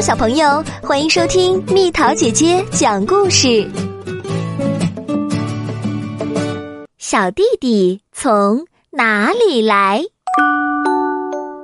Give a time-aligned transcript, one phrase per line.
[0.00, 3.68] 小朋友，欢迎收听蜜桃姐姐讲故事。
[6.98, 10.02] 小弟弟从哪里来？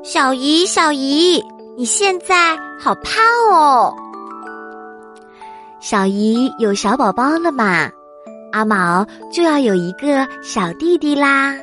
[0.04, 1.42] 小姨，小姨，
[1.76, 3.92] 你现在好胖哦。
[5.80, 7.90] 小姨有小宝宝了嘛？
[8.52, 11.56] 阿毛就要有一个小弟弟啦。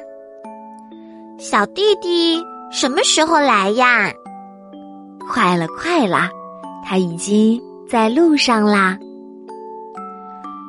[1.39, 4.11] 小弟弟什么时候来呀？
[5.31, 6.29] 快了，快了，
[6.87, 8.97] 他已经在路上啦。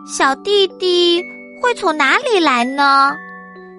[0.07, 1.23] 小弟弟
[1.61, 3.15] 会从哪里来呢？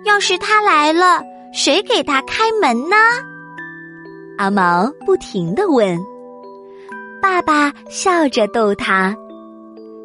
[0.06, 1.22] 要是他来了，
[1.54, 2.96] 谁给他开门呢？
[4.38, 5.98] 阿毛不停的问。
[7.20, 9.16] 爸爸笑着逗他：“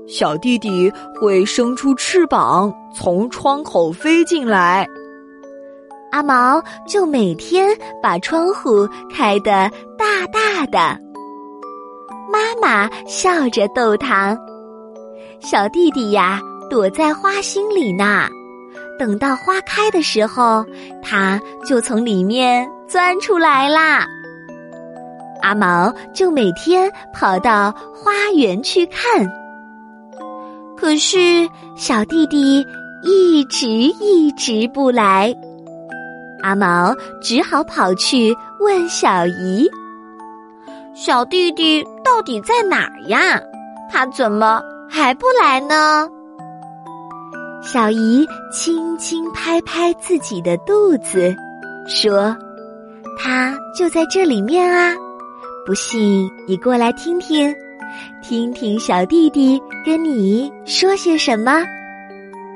[0.08, 0.90] 小弟弟
[1.20, 4.88] 会生出翅膀，从窗口飞进来。”
[6.12, 7.68] 阿毛就每天
[8.02, 10.98] 把窗户开得大大的。
[12.32, 14.34] 妈妈笑着逗他
[15.38, 18.26] ：“小弟弟呀，躲在花心里呢。
[18.98, 20.64] 等到花开的时候，
[21.02, 24.06] 他就从里面钻出来啦。”
[25.42, 29.30] 阿毛就每天跑到花园去看，
[30.76, 32.64] 可是小弟弟
[33.02, 35.34] 一直一直不来。
[36.42, 39.68] 阿毛只好跑去问小姨
[40.94, 43.40] ：“小弟弟到底在哪儿呀？
[43.90, 46.06] 他怎么还不来呢？”
[47.64, 51.34] 小姨轻轻拍拍自己的肚子，
[51.88, 52.36] 说
[53.18, 54.94] ：“他就在这里面啊！
[55.64, 57.54] 不信你过来听听，
[58.22, 61.64] 听听小弟弟跟你说些什么。”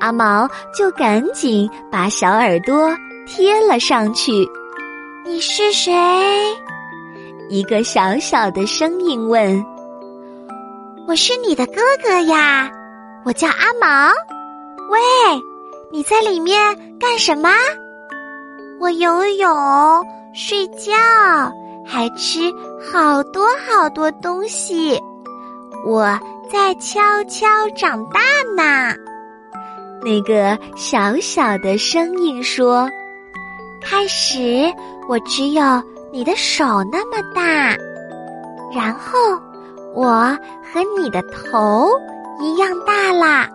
[0.00, 0.46] 阿毛
[0.76, 2.94] 就赶紧把小耳朵。
[3.26, 4.30] 贴了上去，
[5.24, 5.92] 你是谁？
[7.48, 9.64] 一个小小的声音问
[11.06, 12.70] ：“我是你的哥哥呀，
[13.24, 14.12] 我叫阿毛。
[14.90, 14.98] 喂，
[15.92, 16.58] 你在里面
[16.98, 17.48] 干什么？
[18.80, 19.48] 我游泳、
[20.34, 20.92] 睡觉，
[21.86, 22.52] 还吃
[22.92, 25.00] 好多好多东西。
[25.84, 26.18] 我
[26.52, 28.20] 在悄悄长大
[28.56, 28.94] 呢。”
[30.02, 32.88] 那个小小的声音说。
[33.88, 34.72] 开始，
[35.08, 35.62] 我只有
[36.12, 37.76] 你的手那么大，
[38.74, 39.18] 然后
[39.94, 40.04] 我
[40.62, 41.90] 和你的头
[42.40, 43.48] 一样大啦。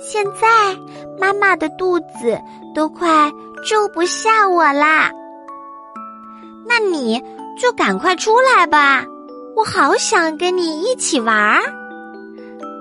[0.00, 0.76] 现在
[1.20, 2.36] 妈妈的肚子
[2.74, 3.30] 都快
[3.64, 5.10] 住不下我啦。
[6.66, 7.22] 那你
[7.60, 9.04] 就赶快出来吧，
[9.54, 11.60] 我好想跟你一起玩儿。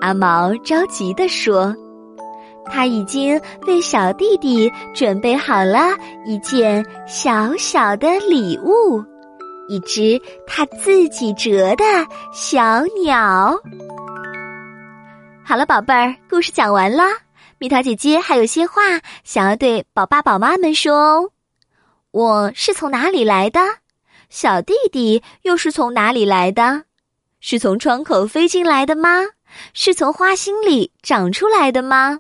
[0.02, 1.76] 阿毛着急地说。
[2.66, 5.80] 他已经为小弟弟准备好了
[6.26, 9.04] 一件小小的礼物，
[9.68, 11.84] 一只他自己折的
[12.34, 13.56] 小鸟。
[15.44, 17.04] 好了，宝贝儿，故事讲完了。
[17.58, 18.82] 蜜桃姐姐还有些话
[19.24, 21.30] 想要对宝爸宝妈们说哦。
[22.12, 23.60] 我是从哪里来的？
[24.30, 26.84] 小弟弟又是从哪里来的？
[27.40, 29.26] 是从窗口飞进来的吗？
[29.74, 32.20] 是从花心里长出来的吗？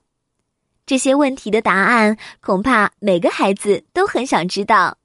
[0.85, 4.97] 这些问题的答案，恐怕每个孩子都很想知道。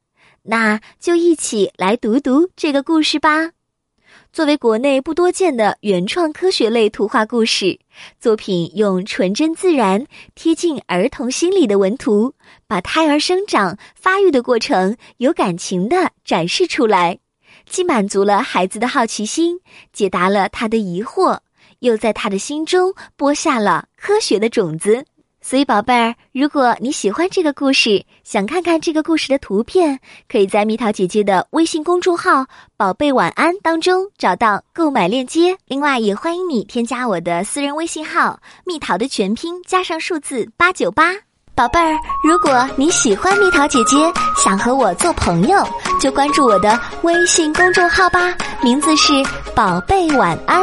[0.43, 3.51] 那就一起来读读这个故事吧。
[4.33, 7.79] 作为国内不多见的原创科学类图画故事
[8.21, 12.35] 作品，用纯真自然、贴近儿童心理的文图，
[12.67, 17.19] 把胎儿生长发育的过程有感情的展示出来，
[17.69, 19.59] 既满足了孩子的好奇心，
[19.93, 21.39] 解答了他的疑惑，
[21.81, 25.05] 又在他的心中播下了科学的种子。
[25.49, 32.45] 所以，宝贝儿，如果你喜欢这个故事，想看看这个故事的图片，可以在蜜桃姐姐的微信公众号
[32.77, 35.57] “宝贝晚安”当中找到购买链接。
[35.69, 41.13] 另外，也欢迎你添加我的私人微信号“蜜桃”的全拼加上数字八九八。
[41.55, 43.97] 宝贝儿，如果你喜欢蜜桃姐姐，
[44.37, 45.65] 想和我做朋友，
[46.01, 49.13] 就关注我的微信公众号吧，名字是
[49.55, 50.61] “宝贝晚安”。